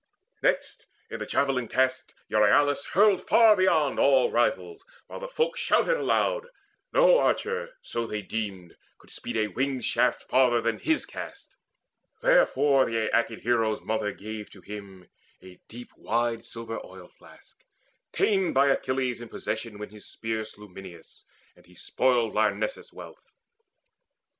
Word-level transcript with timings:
Next, 0.41 0.87
in 1.11 1.19
the 1.19 1.27
javelin 1.27 1.67
cast 1.67 2.15
Euryalus 2.27 2.85
Hurled 2.87 3.27
far 3.27 3.55
beyond 3.55 3.99
all 3.99 4.31
rivals, 4.31 4.83
while 5.05 5.19
the 5.19 5.27
folk 5.27 5.55
Shouted 5.57 5.95
aloud: 5.95 6.47
no 6.91 7.19
archer, 7.19 7.77
so 7.83 8.07
they 8.07 8.23
deemed, 8.23 8.75
Could 8.97 9.11
speed 9.11 9.37
a 9.37 9.45
winged 9.49 9.85
shaft 9.85 10.23
farther 10.23 10.59
than 10.59 10.79
his 10.79 11.05
cast; 11.05 11.53
Therefore 12.19 12.85
the 12.85 13.11
Aeacid 13.13 13.41
hero's 13.41 13.81
mother 13.83 14.11
gave 14.11 14.49
To 14.49 14.61
him 14.61 15.07
a 15.39 15.59
deep 15.67 15.91
wide 15.95 16.43
silver 16.47 16.83
oil 16.83 17.07
flask, 17.07 17.63
ta'en 18.11 18.53
By 18.53 18.69
Achilles 18.69 19.21
in 19.21 19.29
possession, 19.29 19.77
when 19.77 19.89
his 19.91 20.07
spear 20.09 20.45
Slew 20.45 20.67
Mynes, 20.69 21.25
and 21.55 21.67
he 21.67 21.75
spoiled 21.75 22.33
Lyrnessus' 22.33 22.91
wealth. 22.91 23.31